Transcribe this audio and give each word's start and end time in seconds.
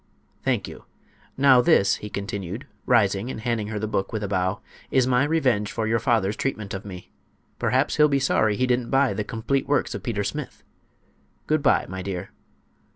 "Thank 0.43 0.67
you. 0.67 0.85
Now 1.37 1.61
this," 1.61 1.97
he 1.97 2.09
continued, 2.09 2.65
rising 2.87 3.29
and 3.29 3.39
handing 3.41 3.67
her 3.67 3.77
the 3.77 3.85
book 3.85 4.11
with 4.11 4.23
a 4.23 4.27
bow, 4.27 4.59
"is 4.89 5.05
my 5.05 5.23
revenge 5.23 5.71
for 5.71 5.85
your 5.85 5.99
father's 5.99 6.35
treatment 6.35 6.73
of 6.73 6.83
me. 6.83 7.11
Perhaps 7.59 7.97
he'll 7.97 8.09
be 8.09 8.17
sorry 8.17 8.55
he 8.55 8.65
didn't 8.65 8.89
buy 8.89 9.13
the 9.13 9.23
'Complete 9.23 9.67
Works 9.67 9.93
of 9.93 10.01
Peter 10.01 10.23
Smith.' 10.23 10.63
Good 11.45 11.61
by, 11.61 11.85
my 11.87 12.01
dear." 12.01 12.31